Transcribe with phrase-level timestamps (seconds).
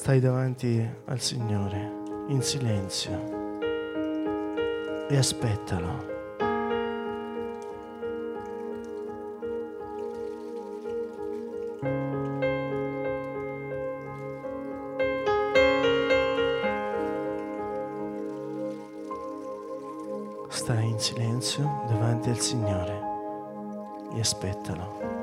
[0.00, 1.92] Stai davanti al Signore
[2.28, 3.20] in silenzio
[5.10, 6.06] e aspettalo.
[20.48, 23.00] Stai in silenzio davanti al Signore
[24.14, 25.19] e aspettalo.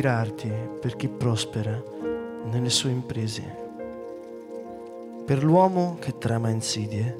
[0.00, 1.78] Non adirarti per chi prospera
[2.44, 3.42] nelle sue imprese,
[5.26, 7.18] per l'uomo che trama insidie.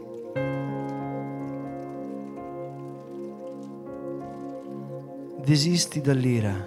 [5.44, 6.64] Desisti dall'ira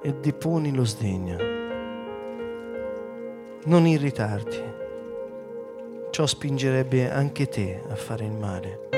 [0.00, 1.36] e deponi lo sdegno.
[3.64, 4.62] Non irritarti,
[6.10, 8.97] ciò spingerebbe anche te a fare il male.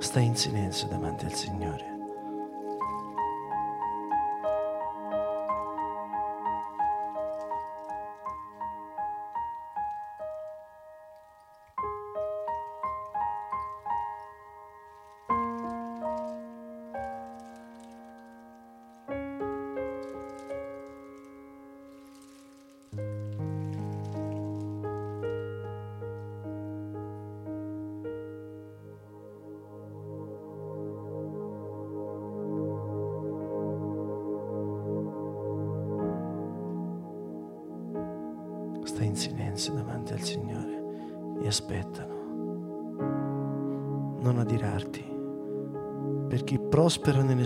[0.00, 1.89] Stai in silenzio davanti al Signore.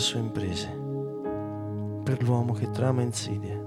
[0.04, 0.68] Sue imprese,
[2.04, 3.62] per l'uomo che trama insidie.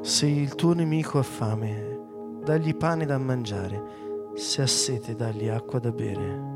[0.00, 2.00] Se il tuo nemico ha fame,
[2.42, 6.51] dagli pane da mangiare, se ha sete, dagli acqua da bere.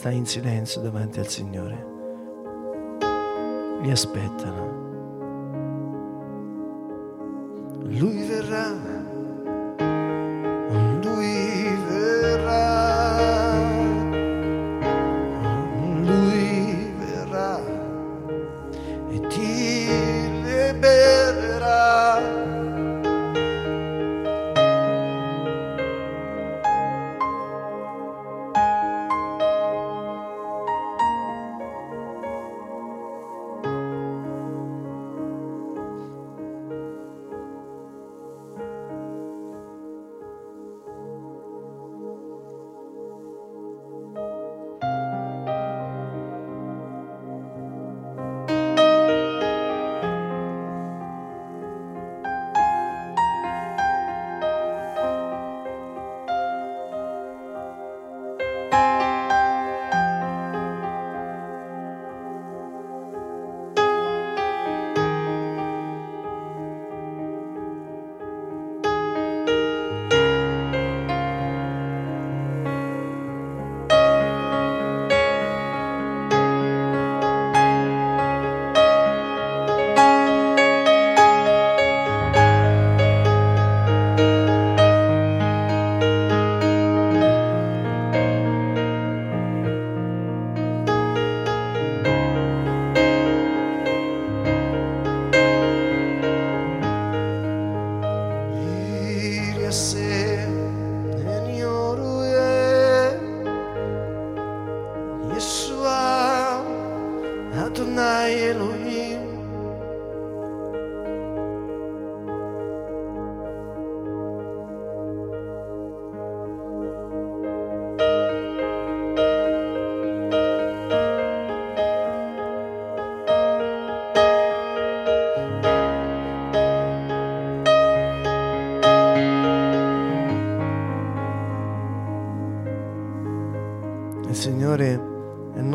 [0.00, 1.86] Stai in silenzio davanti al Signore.
[3.82, 4.89] Li aspettano.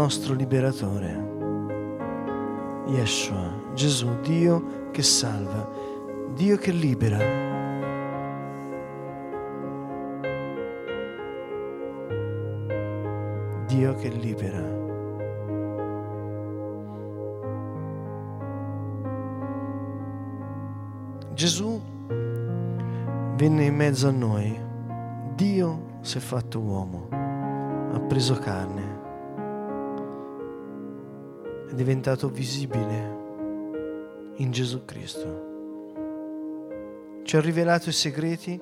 [0.06, 1.10] Nostro liberatore.
[2.86, 5.68] Yeshua, Gesù, Dio che salva,
[6.36, 7.18] Dio che libera.
[13.66, 14.63] Dio che libera.
[21.34, 21.81] Gesù
[23.38, 24.56] venne in mezzo a noi,
[25.34, 28.94] Dio si è fatto uomo, ha preso carne,
[31.75, 33.24] diventato visibile
[34.38, 35.54] in Gesù Cristo.
[37.24, 38.60] Ci ha rivelato i segreti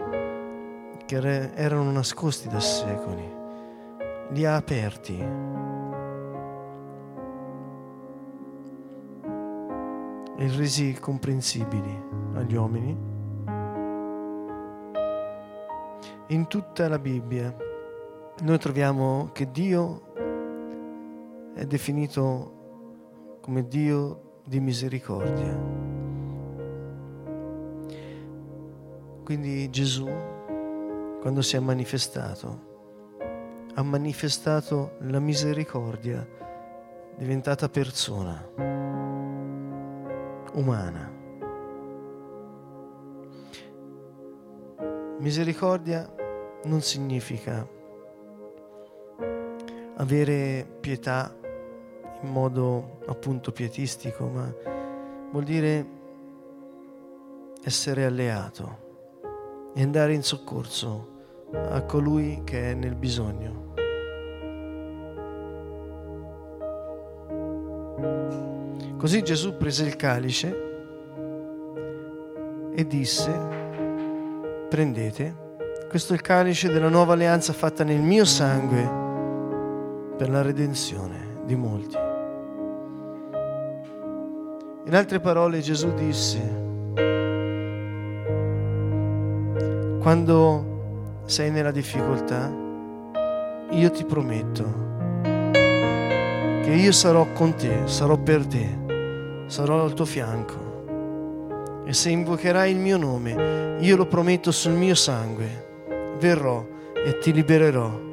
[1.06, 3.32] che erano nascosti da secoli,
[4.32, 5.52] li ha aperti.
[10.36, 12.98] e resi comprensibili agli uomini.
[16.28, 17.56] In tutta la Bibbia
[18.42, 20.12] noi troviamo che Dio
[21.54, 22.63] è definito
[23.44, 25.60] come Dio di misericordia.
[29.26, 30.10] Quindi Gesù,
[31.20, 32.72] quando si è manifestato,
[33.74, 36.26] ha manifestato la misericordia
[37.18, 38.48] diventata persona,
[40.54, 41.12] umana.
[45.20, 46.10] Misericordia
[46.64, 47.68] non significa
[49.98, 51.42] avere pietà
[52.24, 54.52] in modo appunto pietistico, ma
[55.32, 55.86] vuol dire
[57.64, 58.82] essere alleato
[59.74, 61.12] e andare in soccorso
[61.54, 63.72] a colui che è nel bisogno.
[68.98, 70.72] Così Gesù prese il calice
[72.74, 73.32] e disse,
[74.70, 75.42] prendete,
[75.90, 79.02] questo è il calice della nuova alleanza fatta nel mio sangue
[80.18, 82.03] per la redenzione di molti.
[84.94, 86.40] In altre parole Gesù disse,
[90.00, 92.54] quando sei nella difficoltà,
[93.72, 94.64] io ti prometto
[95.24, 102.70] che io sarò con te, sarò per te, sarò al tuo fianco e se invocherai
[102.72, 106.64] il mio nome, io lo prometto sul mio sangue, verrò
[107.04, 108.13] e ti libererò.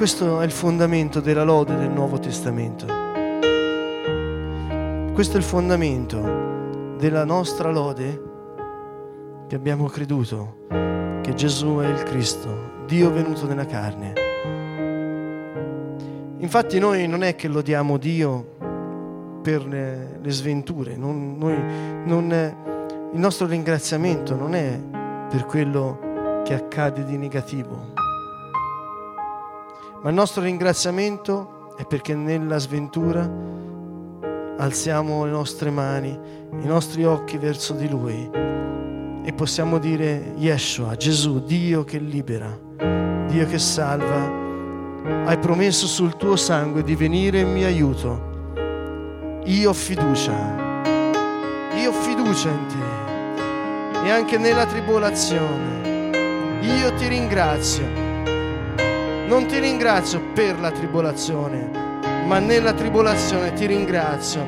[0.00, 2.86] Questo è il fondamento della lode del Nuovo Testamento.
[5.12, 8.22] Questo è il fondamento della nostra lode
[9.46, 10.64] che abbiamo creduto
[11.20, 14.14] che Gesù è il Cristo, Dio venuto nella carne.
[16.38, 18.56] Infatti noi non è che lodiamo Dio
[19.42, 21.58] per le, le sventure, non, noi,
[22.06, 22.30] non,
[23.12, 24.80] il nostro ringraziamento non è
[25.28, 27.92] per quello che accade di negativo,
[30.02, 33.28] ma il nostro ringraziamento è perché nella sventura
[34.58, 36.18] alziamo le nostre mani,
[36.60, 38.30] i nostri occhi verso di Lui
[39.22, 42.58] e possiamo dire Yeshua, Gesù, Dio che libera,
[43.26, 44.38] Dio che salva
[45.24, 48.28] hai promesso sul tuo sangue di venire in mio aiuto.
[49.44, 50.82] Io ho fiducia,
[51.74, 55.78] io ho fiducia in te e anche nella tribolazione.
[56.62, 58.09] Io ti ringrazio.
[59.30, 61.70] Non ti ringrazio per la tribolazione,
[62.26, 64.44] ma nella tribolazione ti ringrazio.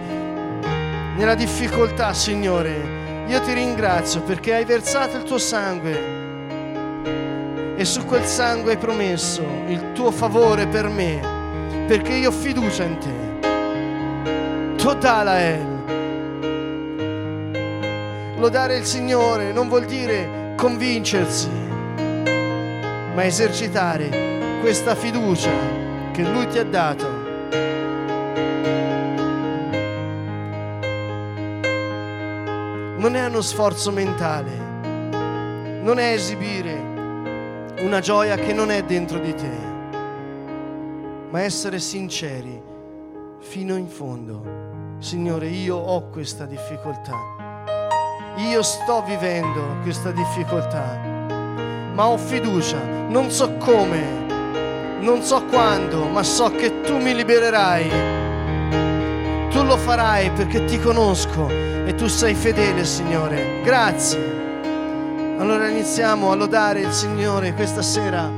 [1.15, 6.11] Nella difficoltà, Signore, io ti ringrazio perché hai versato il tuo sangue
[7.77, 12.83] e su quel sangue hai promesso il tuo favore per me, perché io ho fiducia
[12.83, 14.75] in te.
[14.83, 15.67] Totala El.
[18.37, 21.51] Lodare il Signore non vuol dire convincersi,
[23.15, 24.32] ma esercitare
[24.63, 25.51] questa fiducia
[26.13, 27.09] che Lui ti ha dato.
[32.97, 34.51] Non è uno sforzo mentale,
[35.83, 36.81] non è esibire
[37.81, 39.51] una gioia che non è dentro di te,
[41.29, 42.63] ma essere sinceri
[43.41, 44.61] fino in fondo.
[44.99, 47.19] Signore, io ho questa difficoltà,
[48.37, 51.01] io sto vivendo questa difficoltà,
[51.95, 52.79] ma ho fiducia,
[53.09, 54.22] non so come,
[55.03, 57.91] non so quando, ma so che tu mi libererai.
[59.51, 63.61] Tu lo farai perché ti conosco e tu sei fedele, Signore.
[63.63, 64.41] Grazie.
[65.39, 68.31] Allora iniziamo a lodare il Signore questa sera,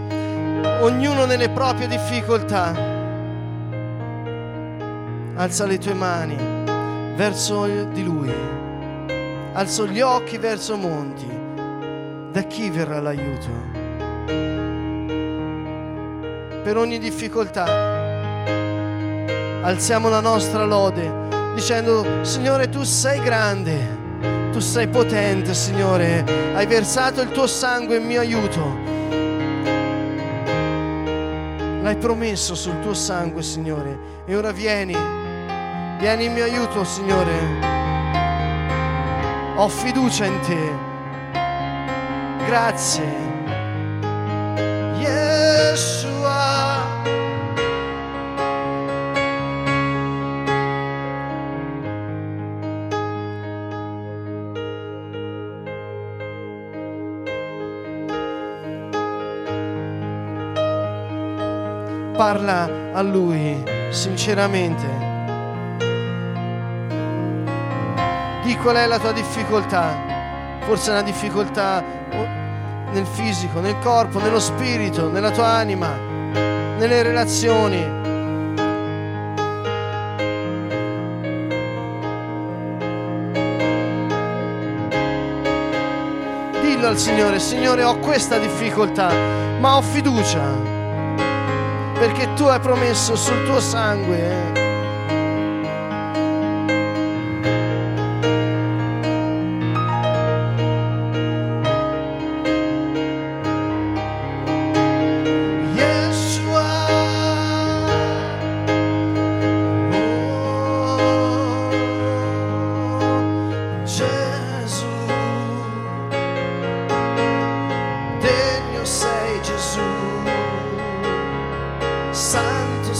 [0.80, 2.92] ognuno nelle proprie difficoltà.
[5.36, 6.36] Alza le tue mani
[7.14, 8.62] verso di Lui
[9.54, 11.28] alzo gli occhi verso monti,
[12.32, 13.48] da chi verrà l'aiuto?
[16.64, 17.66] Per ogni difficoltà
[19.60, 27.20] alziamo la nostra lode dicendo Signore tu sei grande, tu sei potente Signore, hai versato
[27.20, 28.78] il tuo sangue in mio aiuto.
[31.82, 34.96] L'hai promesso sul tuo sangue Signore e ora vieni,
[35.98, 37.72] vieni in mio aiuto Signore.
[39.56, 40.92] Ho fiducia in te.
[42.46, 43.23] Grazie.
[62.16, 64.86] Parla a lui sinceramente.
[68.44, 70.12] Di qual è la tua difficoltà.
[70.60, 71.82] Forse è una difficoltà
[72.92, 75.88] nel fisico, nel corpo, nello spirito, nella tua anima,
[76.78, 77.82] nelle relazioni.
[86.62, 89.10] Dillo al Signore, Signore ho questa difficoltà,
[89.58, 90.42] ma ho fiducia,
[92.06, 94.63] perché tu hai promesso sul tuo sangue.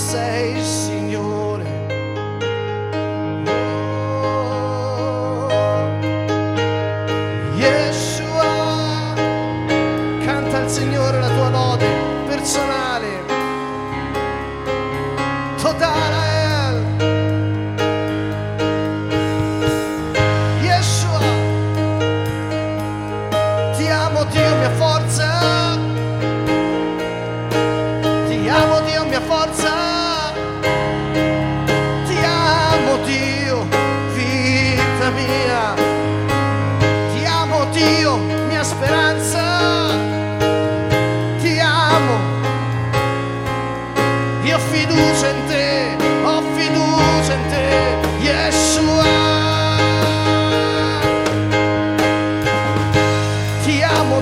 [0.04, 1.43] Santo sei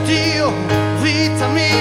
[0.00, 0.52] Dio,
[1.00, 1.71] vita mia,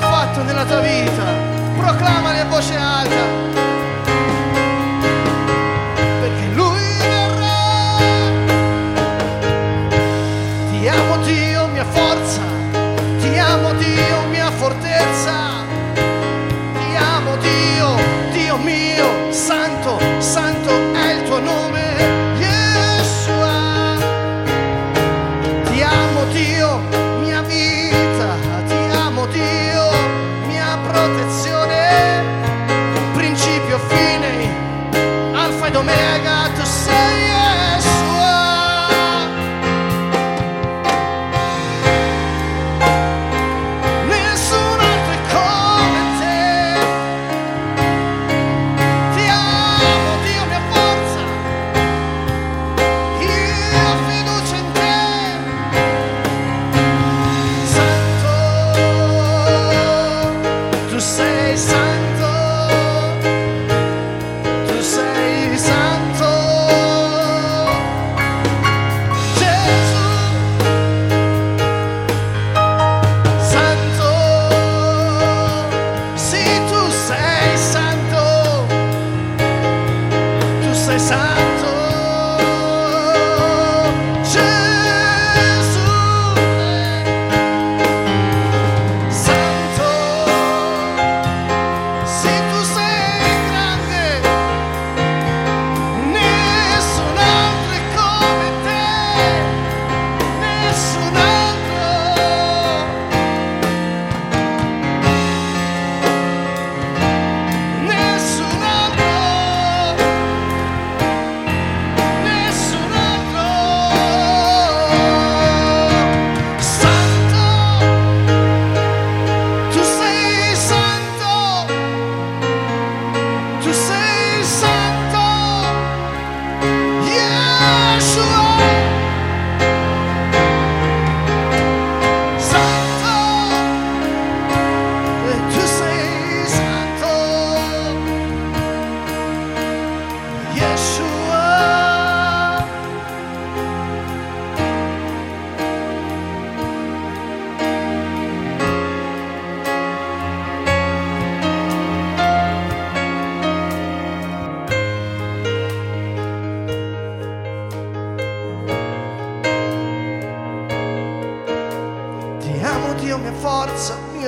[0.00, 1.24] fatto nella tua vita.
[1.76, 3.79] Proclamali a voce alta.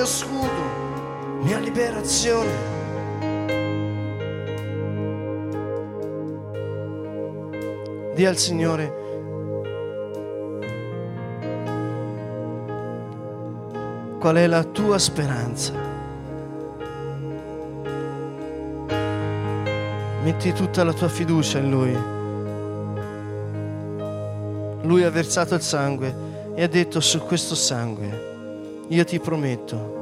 [0.03, 2.71] Mio scudo, mia liberazione.
[8.13, 8.93] Dì al Signore,
[14.19, 15.73] qual è la tua speranza.
[20.23, 22.11] Metti tutta la tua fiducia in Lui.
[24.81, 26.15] Lui ha versato il sangue
[26.55, 28.32] e ha detto su questo sangue,
[28.87, 30.01] io ti prometto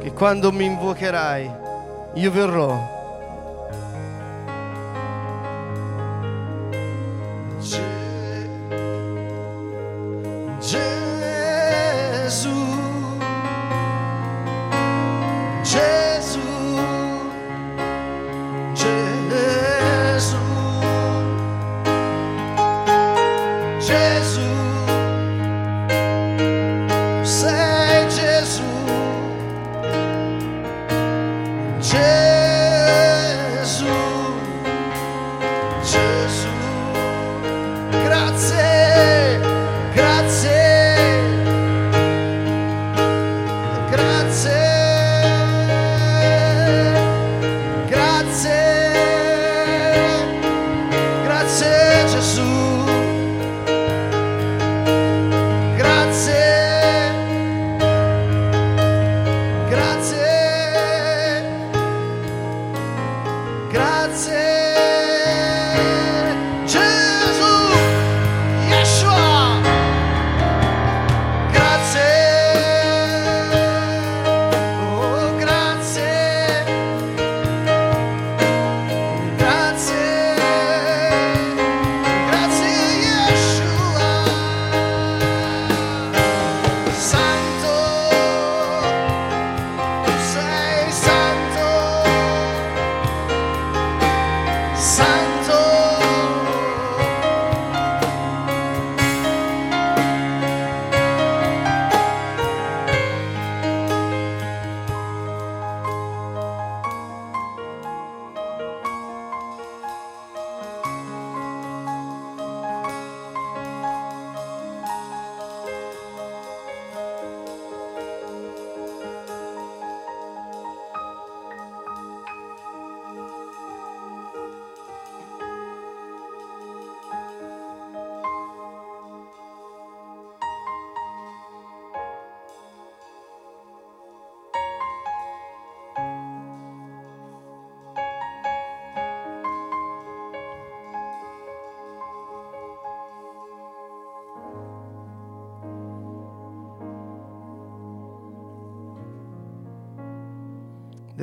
[0.00, 1.50] che quando mi invocherai,
[2.14, 3.00] io verrò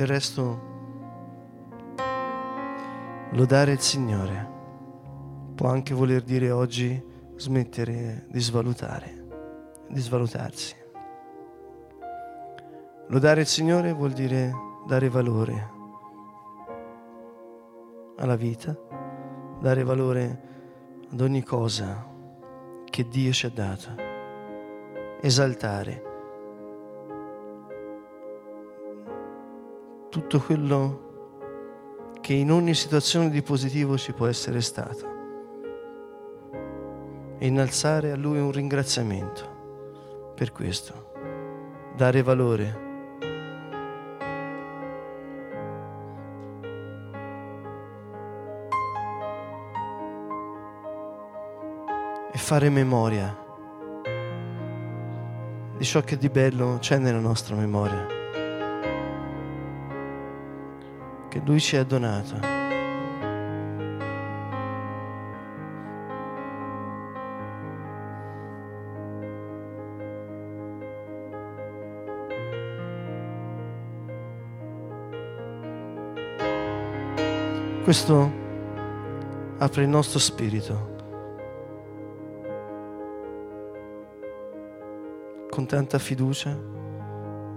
[0.00, 0.60] Del resto,
[3.32, 4.50] lodare il Signore
[5.54, 7.04] può anche voler dire oggi
[7.36, 9.26] smettere di svalutare,
[9.90, 10.74] di svalutarsi.
[13.08, 14.50] Lodare il Signore vuol dire
[14.86, 15.70] dare valore
[18.16, 18.74] alla vita,
[19.60, 20.40] dare valore
[21.12, 22.06] ad ogni cosa
[22.86, 23.90] che Dio ci ha dato,
[25.20, 26.09] esaltare
[30.10, 31.08] tutto quello
[32.20, 35.06] che in ogni situazione di positivo ci può essere stato
[37.38, 41.12] e innalzare a Lui un ringraziamento per questo,
[41.96, 42.88] dare valore.
[52.32, 53.48] E fare memoria
[55.76, 58.19] di ciò che di bello c'è nella nostra memoria.
[61.30, 62.58] Che Lui ci ha donato.
[77.84, 78.30] Questo
[79.58, 80.88] apre il nostro spirito.
[85.48, 86.56] Con tanta fiducia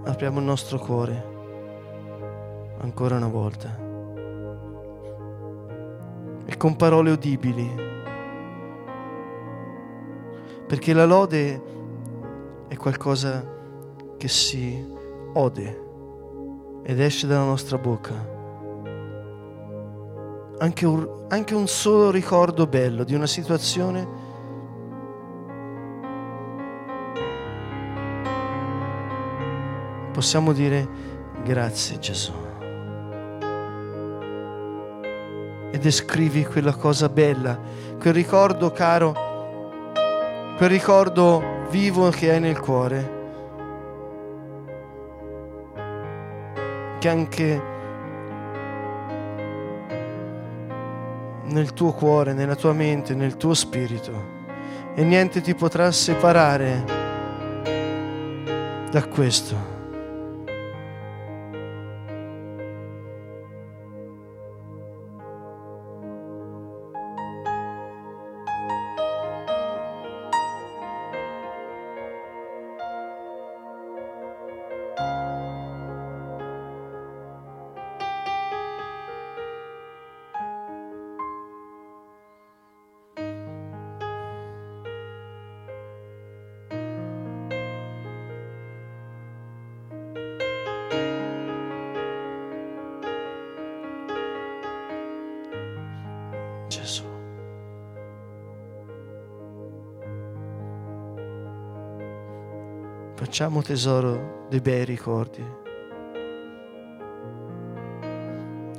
[0.05, 1.32] apriamo il nostro cuore
[2.83, 3.79] ancora una volta.
[6.45, 7.91] E con parole udibili.
[10.67, 11.61] Perché la lode
[12.67, 13.43] è qualcosa
[14.17, 14.85] che si
[15.33, 15.81] ode
[16.83, 18.31] ed esce dalla nostra bocca.
[20.59, 24.21] Anche un, anche un solo ricordo bello di una situazione
[30.11, 30.87] possiamo dire
[31.43, 32.52] grazie Gesù.
[35.73, 37.59] E descrivi quella cosa bella,
[37.99, 39.11] quel ricordo caro,
[40.55, 43.21] quel ricordo vivo che hai nel cuore,
[46.99, 47.61] che anche
[51.45, 54.41] nel tuo cuore, nella tua mente, nel tuo spirito
[54.95, 56.83] e niente ti potrà separare
[58.91, 59.72] da questo.
[96.73, 97.03] Gesù.
[103.13, 105.45] Facciamo tesoro dei bei ricordi.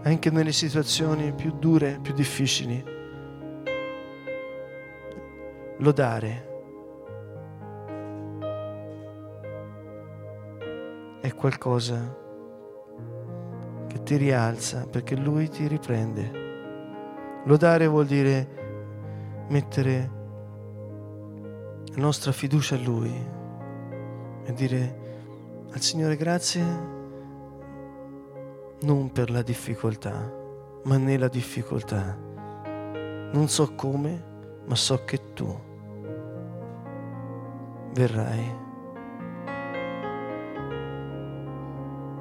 [0.03, 2.85] Anche nelle situazioni più dure, più difficili.
[5.79, 6.53] Lodare
[11.21, 12.23] è qualcosa
[13.87, 16.44] che ti rialza perché Lui ti riprende.
[17.45, 20.11] Lodare vuol dire mettere
[21.95, 23.13] la nostra fiducia a Lui
[24.45, 24.99] e dire
[25.73, 26.93] al Signore grazie
[28.83, 30.31] non per la difficoltà,
[30.85, 32.17] ma nella difficoltà.
[33.33, 34.23] Non so come,
[34.67, 35.59] ma so che tu
[37.93, 38.63] verrai.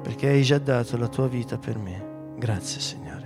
[0.02, 2.32] Perché hai già dato la tua vita per me.
[2.36, 3.23] Grazie Signore.